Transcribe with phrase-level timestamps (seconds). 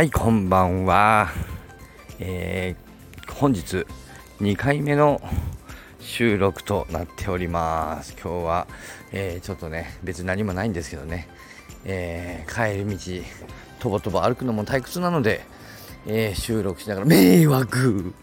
[0.00, 1.28] はいこんばんは、
[2.20, 3.84] えー、本日
[4.40, 5.20] 2回目の
[5.98, 8.14] 収録となっております。
[8.14, 8.66] 今日は、
[9.12, 11.28] えー、ちょっとね別に何もないんですけどね、
[11.84, 13.28] えー、帰り道
[13.78, 15.42] とぼとぼ歩くのも退屈なので、
[16.06, 18.14] え収録しながら迷惑。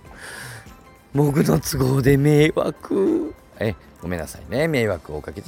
[1.13, 3.35] 僕の都合で迷惑。
[3.59, 4.67] えごめんなさいね。
[4.67, 5.43] 迷惑をおかけ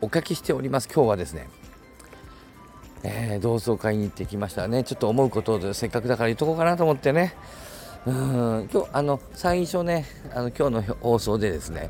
[0.00, 0.88] おかけしております。
[0.92, 1.46] 今日はですね
[3.04, 4.82] えー、同窓会に行ってきましたね。
[4.82, 7.34] ちょっと思うことをせっかくだから言っとこうかなと思ってね。
[8.06, 10.04] うん今日あの最初ね
[10.34, 11.88] あの今日の放送でですね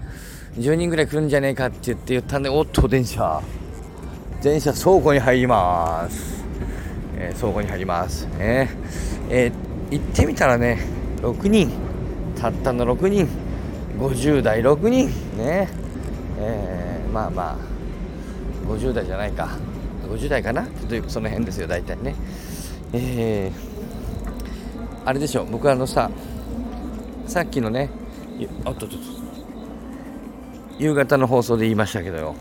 [0.57, 3.41] 10人ぐらい来るんじゃねえかって言って言ったんでおっと電車。
[4.43, 6.45] 電車倉庫に入ります、
[7.17, 8.27] えー、倉庫に入ります。
[8.37, 8.71] ね
[9.31, 10.81] えー、行ってみたらね
[11.23, 11.73] 6人。
[12.39, 13.29] たったの6人。
[13.99, 15.07] 50代6人。
[15.39, 15.69] ね。
[16.39, 17.75] えー、まあまあ。
[18.69, 19.57] 50代じゃないか。
[20.17, 20.67] 50代かな？
[20.89, 22.15] というその辺ですよ大体ね。
[22.93, 26.11] えー、あれでしょ僕あのさ
[27.27, 27.91] さっきのね
[28.65, 28.97] あっとっと
[30.79, 32.35] 夕方の放送で言いましたけどよ。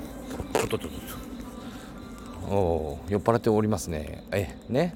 [0.55, 0.89] おっとっとっ
[2.49, 4.23] とお酔っ払っておりますね。
[4.31, 4.95] えね？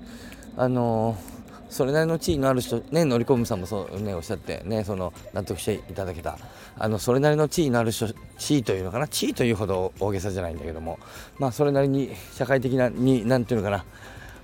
[0.56, 1.37] あのー
[1.70, 6.38] それなりの地位のある人、ね、乗り込むさんもそう、ね、おっしゃって、ね、その納得していただけた。
[6.78, 9.08] あのそれなりの地位のある人地位というのかな？
[9.08, 11.00] 地位というほど大げさじゃないんだけども、
[11.40, 13.86] まあ、それなりに社会的なになんていうのかな？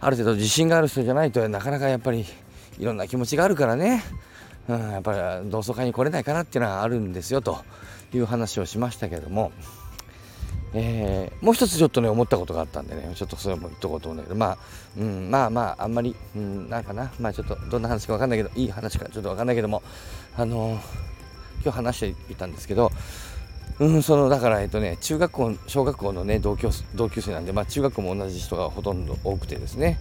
[0.01, 2.25] ある程度自信がある人じゃないとなかなかやっぱり
[2.77, 4.03] いろんな気持ちがあるからね、
[4.67, 7.63] うん、やっぱり同窓会に来れないかなっていうのはあるんですよと
[8.13, 9.51] いう話をしましたけども。
[10.75, 14.57] えー、もう一つちょっとね思ったことがあったんでねちょっとそれも言っとこうと思うんだけどまあ、
[14.97, 19.83] うん、まあまああんまり、うん、なんかなまあちょっとどんな話か分かんないけどいい話かちょっと分かんないけども
[20.35, 20.79] あのー、
[21.63, 22.91] 今日話していたんですけど
[23.79, 29.99] うんそのだからえっとね中学校小学校のね同級同級生なんでまあ中学校も同じ人がほとんど多くてですね、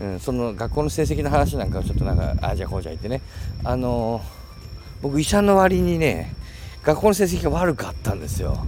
[0.00, 3.20] うん、その学校の成績の話なんかをちょっとなんかああじゃこうじゃ言ってね
[3.64, 4.22] あのー、
[5.02, 6.34] 僕医者の割にね
[6.84, 8.66] 学校の成績が悪かったんですよ。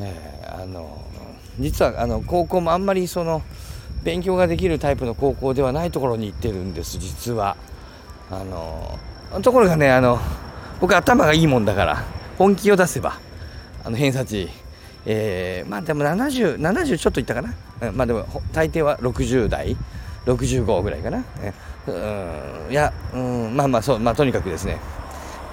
[0.00, 1.02] えー、あの
[1.58, 3.42] 実はあの高校もあんまりその
[4.02, 7.56] 勉強ができるタイプの高校ではないところに行ってるんです実は。
[8.30, 8.98] あの
[9.42, 10.18] ところがねあの
[10.80, 12.04] 僕頭がいいもんだから
[12.38, 13.18] 本気を出せば
[13.84, 14.48] あの偏差値
[15.06, 19.76] えー、まあでも7070ちょっといったかな、うん、まあでも大抵は60代
[20.24, 21.18] 65ぐらいかな、
[21.86, 24.78] うんいや、うん、まあまあそうまあとにかくですね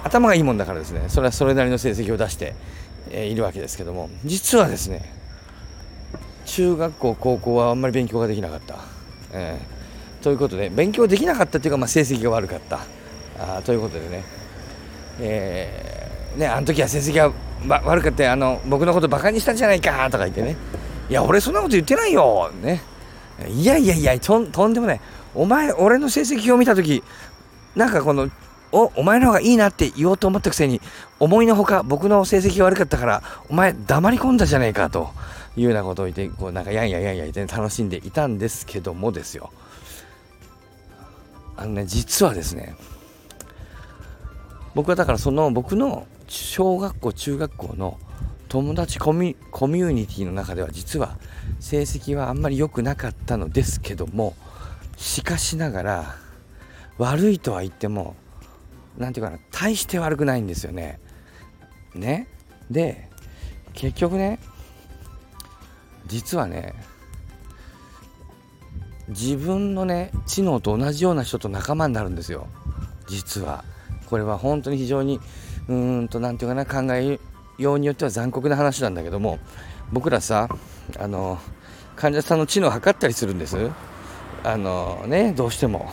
[0.04, 2.54] 頭がいいもんだからですねそれはそれなりの成績を出して
[3.10, 5.12] え、いるわけですけども実はですね
[6.44, 8.78] 中学校高校はあんまり勉強ができなかった、
[9.32, 12.80] えー、ということで勉強できなかったというか、まあ、成績が悪かった。
[13.38, 14.24] あということでね,、
[15.20, 17.32] えー、ねあの時は成績が
[17.84, 20.56] 悪かったあの僕のことバカにしたんじゃないかとか言ってね。
[21.08, 22.82] いや俺そんなこと言ってないよね。
[23.48, 25.00] いやいやいやとんでもない。
[25.34, 27.02] お前俺の成績表を見た時
[27.74, 28.30] なんかこの
[28.72, 30.80] おお前の方がいいなって言おうと思ったくせに
[31.20, 35.10] 思いのほか僕の成績が悪かったからお前黙り込んだじゃねえかと
[35.56, 39.50] いうようなことを言ってこうなんかやんやんやんや言って楽しんでいたんですけどもですよ。
[41.56, 42.74] あのね実はですね
[44.74, 47.98] 僕はだからその僕の小学校中学校の
[48.48, 51.18] 友達コミコミュニティの中では実は
[51.60, 54.34] 成績はあんまり良くなかったのですけども
[54.96, 56.14] しかしながら
[56.98, 58.16] 悪いとは言っても
[58.98, 61.00] 何て言うかな大して悪くないんですよね。
[61.94, 62.28] ね。
[62.70, 63.08] で
[63.74, 64.38] 結局ね
[66.06, 66.74] 実はね
[69.08, 72.46] 自分のね知能と同じような人と仲間になるんですよ。
[73.08, 73.64] 実は。
[74.06, 75.20] これは本当に非常に
[75.68, 77.18] うーんと何て言うかな考え
[77.58, 79.38] ようによっては残酷な話なんだけども
[79.90, 80.48] 僕らさ
[80.98, 81.38] あの
[81.96, 83.70] 患者さんの知能を測ったりするんです。
[84.44, 85.90] あのねどうしても。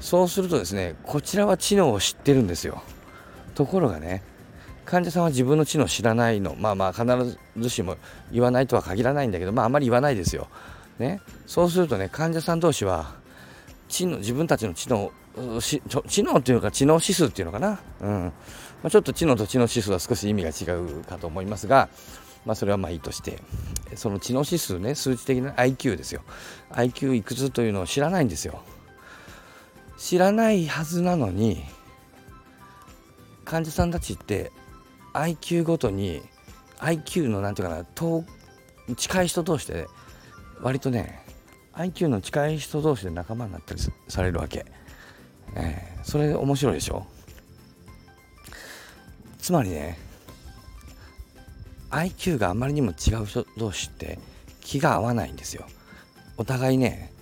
[0.00, 2.82] そうするとですねこちらは知能を知ってるんですよ。
[3.54, 4.22] ところがね
[4.84, 6.54] 患者さんは自分の知能を知らないの。
[6.58, 7.04] まあまあ必
[7.56, 7.96] ずしも
[8.32, 10.48] 言わないとは限らないんだけどまああまり言わないですよ、
[10.98, 13.14] ね、そうするとね患者さん同士は
[13.88, 15.10] 知能自分たちの知能
[16.06, 18.32] 知能というか知能指数っていうのかな、うん。
[18.82, 21.88] まあ、ちょっと知能と知能指数は少し意味が違うかと思いますが、
[22.44, 23.38] まあ、それはまあいいとして
[23.94, 26.22] その知能指数ね数値的な IQ ですよ。
[26.70, 28.62] IQ いくつというのを知らないんですよ。
[29.98, 31.62] 知らないはずなのに
[33.44, 34.52] 患者さんたちって
[35.12, 36.22] IQ ごとに
[36.78, 38.24] IQ の何て言うかな遠
[38.96, 39.88] 近い人同士で
[40.62, 41.24] 割とね
[41.74, 44.66] IQ の近い人同士で仲間になったりされるわけ、
[45.54, 47.04] えー、それ面白いでしょ？
[49.38, 49.98] つまりね
[51.90, 54.18] IQ があまりにも違う人同士って
[54.60, 55.66] 気が合わないんですよ。
[56.36, 57.12] お互いね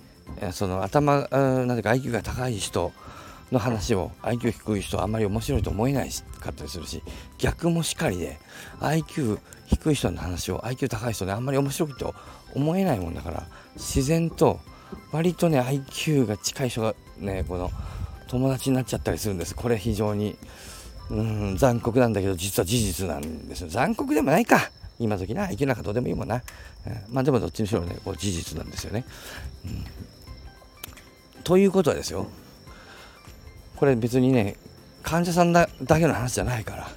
[0.51, 2.91] その頭なんていうか IQ が高い人
[3.51, 6.09] の話を IQ 低い人はあんまり面白いと思えない
[6.39, 7.01] かったりするし
[7.37, 8.39] 逆もしかりで
[8.81, 12.13] IQ 低い人の話を IQ 高い人であんまり面白いと
[12.53, 14.59] 思えないもんだから自然と
[15.11, 17.71] 割とね IQ が近い人がねこの
[18.27, 19.55] 友達になっちゃったりするんです。
[19.55, 20.37] これ非常に
[21.09, 23.69] うん残酷なんだけど実は事実なんですよ。
[23.69, 24.69] 残酷でもないか。
[24.99, 25.47] 今時な。
[25.47, 26.41] 生きなんかどうでもいいもんな、
[26.85, 29.05] うん、まあでもどっちにしろねこう事実なんですよね、
[29.65, 29.85] うん、
[31.47, 32.27] ということはですよ
[33.77, 34.57] これ別にね
[35.01, 36.89] 患者さんだだけの話じゃないから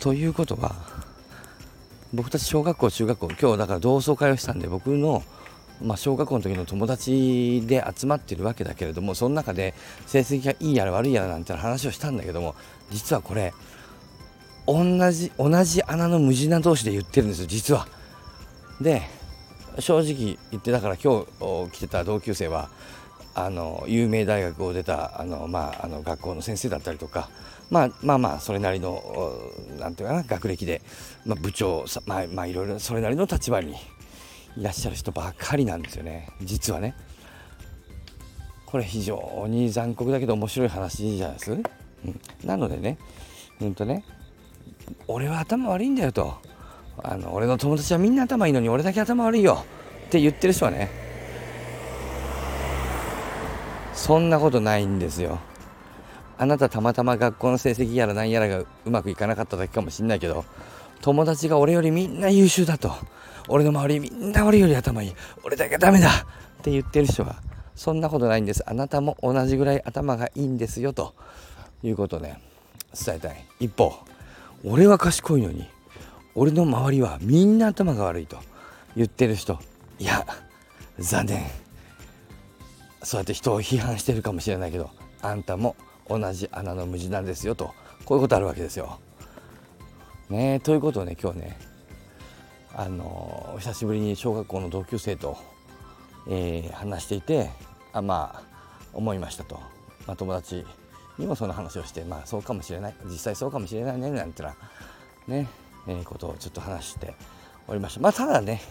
[0.00, 0.74] ということは
[2.12, 5.22] 僕たち小学校中学校今日だから同窓会をしたんで僕の
[5.80, 9.72] まあ、小学校の時の友達で集まってるわけだけれどもその中で
[10.06, 12.54] 成績がいいやら悪いやらなんて話をしたんだけども
[12.90, 13.54] 実はこれ
[14.66, 17.88] 同じ同じ穴の無地な同士で言ってるんですよ実は。
[18.78, 19.00] で
[19.78, 22.68] 正直言ってだから今日来てた同級生は
[23.34, 27.28] あの有名大学を出たあの、まあ、あの学校の先生だったりとか、
[27.70, 29.02] まあ、まあまあそれなりの
[29.78, 30.82] なんていうかな学歴で、
[31.24, 33.74] まあ、部長まあ、まあいろいろそれなりの立場に
[34.56, 36.28] いらっしゃる人ばっかりなんですよね。
[36.42, 36.94] 実はね。
[38.66, 41.64] これ非常に残酷だけど面白い話じゃないです、うん、
[42.44, 42.98] なのでね
[43.60, 44.04] うんとね
[45.08, 46.38] 俺は頭悪いんだよと。
[47.02, 49.64] あの俺の友達はみんな頭いいのに俺だけ頭悪いよ
[50.06, 50.90] って言ってる人はね
[54.10, 55.38] そんなことないんですよ。
[56.36, 60.44] あなたたまたま学校の成績やら何やらがうまくいかなかっただけかもしんないけど
[61.00, 62.90] 友達が俺よりみんな優秀だと。
[63.46, 65.12] 俺の周りみんな俺より頭いい。
[65.44, 66.08] 俺だけダメだ。
[66.08, 66.12] っ
[66.60, 67.36] て言ってる人は
[67.76, 68.68] そんなことないんです。
[68.68, 71.14] あなたも同じぐらい頭がいいんですよと。
[71.84, 72.40] いうことをね。
[72.92, 73.44] 伝えたい。
[73.60, 73.94] 一方
[74.64, 75.68] 俺は賢いのに
[76.34, 78.38] 俺の周りはみんな頭が悪いと
[78.96, 79.60] 言ってる人
[80.00, 80.26] いや
[80.98, 81.69] 残念。
[83.02, 84.90] そうやって人を批判してるかもしれないけど
[85.22, 85.76] あんたも
[86.08, 87.74] 同じ穴の無地なんですよと
[88.04, 88.98] こういうことあるわけですよ。
[90.28, 91.58] ねということをね今日ね
[92.74, 95.36] あの久しぶりに小学校の同級生と、
[96.28, 97.50] えー、話していて
[97.92, 98.42] あまあ
[98.92, 99.56] 思いましたと、
[100.06, 100.64] まあ、友達
[101.18, 102.94] にもその話をしてまあそうかもしれない。
[103.06, 104.54] 実際そうかもしれないねなんてな
[105.26, 105.48] ね、
[105.86, 107.14] えー、ことをちょっと話して
[107.66, 108.00] おりました。
[108.00, 108.62] まあただね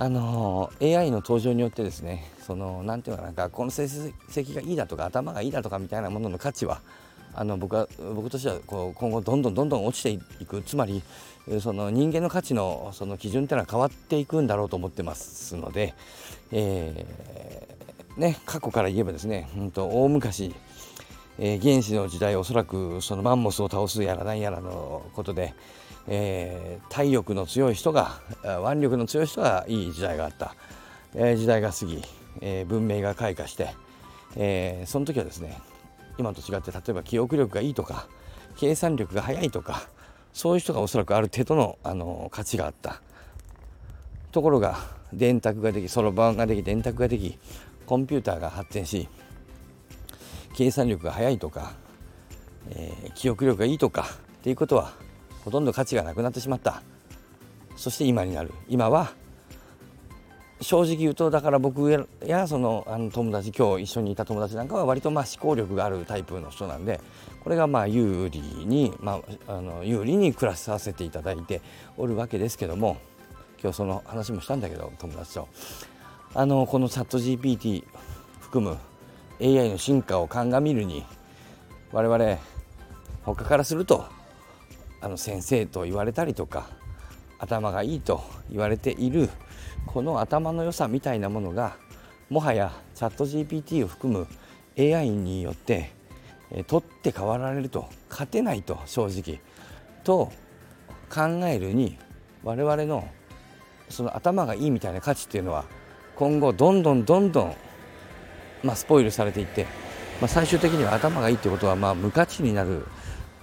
[0.00, 6.80] あの AI の登場によってですねその何て言うかな学校の成績がいいだとか頭がいいだとかみたいなものの価値は
[7.34, 10.10] あの僕は僕としてはこう今後どんどんどんどん落ちて
[10.42, 10.62] いく。
[10.62, 11.02] つまり
[11.60, 15.92] その人間の価値のその基準っていうのは変わっていくんだろうと思ってますので、
[16.50, 20.54] えー、ね、過去から言えばですね、うんと、大昔、
[21.38, 25.52] えー、原始の時代おそらくそのマンモスを倒すやらなんやらのことで、
[26.08, 30.54] えー、体力の強い人が腕力の強い人がいい時代があった、
[31.14, 32.02] えー、時代が過ぎ、
[32.40, 33.74] え文明が開花して、
[34.36, 35.60] えその時はですね
[36.18, 38.06] 今と違って例えば記憶力がいいとか
[38.56, 39.88] 計算力が速いとか
[40.32, 43.00] そういう人がおそらくある程度のあの価値があった。
[44.32, 44.78] ところが
[45.12, 47.36] 電卓ができそろばんができ電卓ができ
[47.86, 49.08] コンピューターが発展し
[50.54, 51.72] 計算力が速いとか、
[52.70, 54.06] えー、記憶力がいいとか
[54.38, 54.92] っていうことは
[55.44, 56.82] ほとんど価値がなくなってしまった。
[57.76, 58.52] そして今になる。
[58.68, 59.12] 今は
[60.60, 61.90] 正直言うとだから僕
[62.26, 67.00] やそのあの友達今日一緒にいた友達なんかは割とまあ思考力があるタイプの人なんで
[67.42, 71.62] これがまあ有利に、まあ、あの有利に暮らさせていただいて
[71.96, 72.98] おるわけですけども
[73.62, 75.48] 今日その話もしたんだけど友達と。
[76.32, 77.84] あのこのチャット GPT
[78.40, 78.76] 含む
[79.40, 81.04] AI の進化を鑑みるに
[81.90, 82.38] 我々
[83.24, 84.04] 他からすると
[85.00, 86.68] あの先生と言われたりとか
[87.38, 89.30] 頭がいいと言われている
[89.86, 91.76] この頭の良さみたいなものが
[92.28, 94.26] もはやチャット GPT を含む
[94.78, 95.90] AI によって
[96.66, 99.40] 取って代わられると勝てないと正直
[100.04, 100.32] と
[101.08, 101.96] 考えるに
[102.44, 103.08] 我々の
[103.88, 105.64] その頭がいいみたいな価値っていうのは
[106.16, 107.54] 今後どんどんどんどん、
[108.62, 109.66] まあ、スポイルされていって、
[110.20, 112.86] ま、最終的には頭がいいってことはまあ無価値になる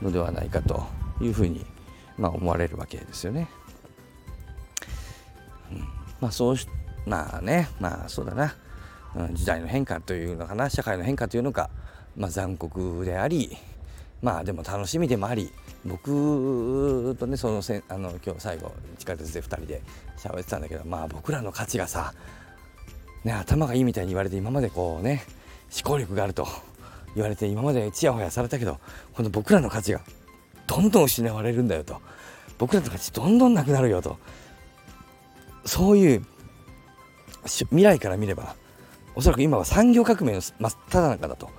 [0.02, 0.86] のではないかと
[1.22, 1.66] いうふうに
[2.18, 3.48] まあ思われるわけですよね。
[6.20, 6.68] まあそうし
[7.06, 8.56] まあねまあそうだな、
[9.16, 10.70] うん、時代の変化というのかな。
[10.70, 11.70] 社会の変化というのか、
[12.16, 13.58] まあ、残酷であり
[14.22, 15.52] まあでも楽しみでもあり
[15.86, 19.82] 僕とねそのせあの今日最後地下鉄で2人で
[20.18, 22.14] 喋ってたんだけどまあ僕らの価値がさ、
[23.24, 25.24] ね、頭がいいみたいに言われて今までこうね
[25.72, 26.48] 思考力があると
[27.14, 28.80] 言われて今までちやほやされたけど
[29.14, 30.02] この僕らの価値が
[30.68, 32.02] どんどん失われるんだよと。
[32.58, 34.18] 僕らの価値どんどんなくなるよと。
[35.66, 36.26] そういう
[37.44, 38.56] 未来から見れば
[39.16, 41.50] おそらく今は産業革命の真っ只中だと。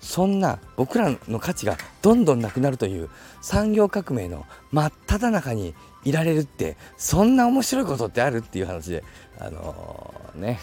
[0.00, 3.08] そんな僕らの価値がどんどんなくなるという
[3.40, 9.04] 産業革命の真っ只中にいられるってそんな面白いことってあるっていう話で
[9.38, 10.60] あのー、ね。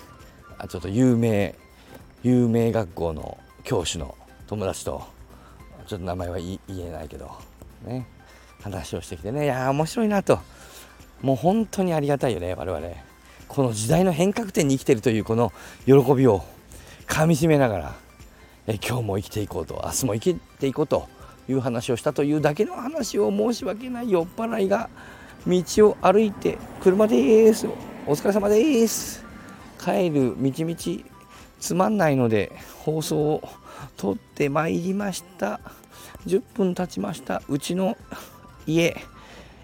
[0.68, 1.56] ちょっと有名
[2.22, 5.08] 有名学校の教師の友達と
[5.88, 7.32] ちょっと名前は言えないけど。
[7.82, 8.06] ね
[8.62, 10.40] 話をしてきてねいや面白いなと。
[11.22, 12.88] もう本当にありがたいよね我々。
[13.48, 15.52] この時代の変革点に生きてるというこの
[15.86, 16.44] 喜びを
[17.08, 17.96] かみしめながら
[18.68, 21.10] え今日も生きていこうと明日も生きていこうと
[21.50, 24.90] いう話をしたというだけの話を申し訳ない酔っ払いが
[25.48, 27.68] 道を歩いて車です。
[28.06, 29.26] お疲れ様です。
[29.84, 31.04] 帰る道々
[31.60, 32.52] つまんないので
[32.84, 33.50] 放送を
[33.98, 35.60] 撮ってまいりました。
[36.25, 37.41] 10分経ちました。
[37.48, 37.98] うちの
[38.65, 38.96] 家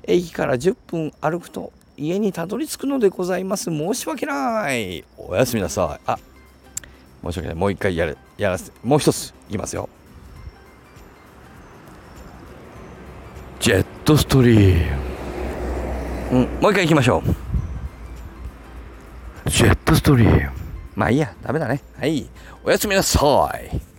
[0.04, 3.66] 駅から10分歩くと家にたどり着くのでございます。
[3.66, 5.04] 申し訳ない。
[5.18, 6.02] おやすみなさい。
[6.06, 6.20] あ
[7.24, 7.56] 申し訳ない。
[7.56, 9.90] もう一回やるやらせもう一ついきますよ。
[13.60, 15.06] ジェットストリーム。
[16.32, 17.24] うんもう一回いきましょ
[19.46, 19.50] う。
[19.50, 20.52] ジェットストリーム。
[20.96, 21.82] まあいいやダメだね。
[21.98, 22.30] はい。
[22.64, 23.20] おやすみなさ
[23.72, 23.95] い